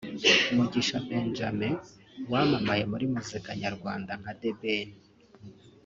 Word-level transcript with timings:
Mugisha 0.55 0.97
Benjamin 1.09 1.75
wamamaye 2.31 2.83
muri 2.91 3.05
muzika 3.13 3.49
nyarwanda 3.61 4.11
nka 4.21 4.33
The 4.39 4.51
Ben 4.59 4.89